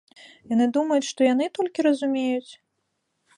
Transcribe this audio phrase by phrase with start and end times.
[0.53, 2.51] Яны думаюць, што яны толькі разумеюць?